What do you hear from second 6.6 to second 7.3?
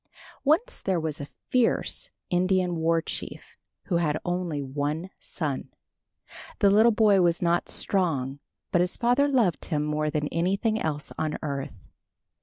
little boy